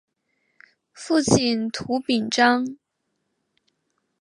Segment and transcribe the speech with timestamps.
[0.93, 2.65] 父亲涂秉彰。